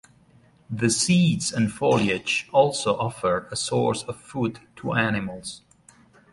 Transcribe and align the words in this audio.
The 0.71 0.89
seeds 0.89 1.53
and 1.53 1.71
foliage 1.71 2.49
also 2.51 2.97
offer 2.97 3.47
a 3.51 3.55
source 3.55 4.01
of 4.05 4.19
food 4.19 4.59
to 4.77 4.93
animals. 4.93 5.61